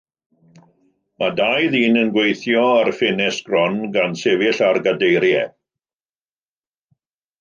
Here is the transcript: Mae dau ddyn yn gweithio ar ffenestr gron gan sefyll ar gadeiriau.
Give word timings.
Mae 1.23 1.33
dau 1.39 1.67
ddyn 1.75 1.99
yn 2.03 2.09
gweithio 2.15 2.63
ar 2.77 2.91
ffenestr 3.01 3.51
gron 3.51 3.77
gan 3.99 4.17
sefyll 4.23 4.63
ar 4.71 4.81
gadeiriau. 4.89 5.53